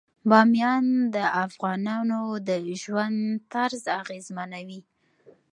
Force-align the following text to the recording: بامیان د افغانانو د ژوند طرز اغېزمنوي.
بامیان 0.29 0.85
د 1.15 1.17
افغانانو 1.45 2.21
د 2.47 2.49
ژوند 2.81 3.19
طرز 3.53 3.83
اغېزمنوي. 4.01 4.81